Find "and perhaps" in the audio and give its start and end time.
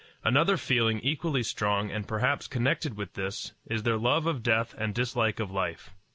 1.91-2.47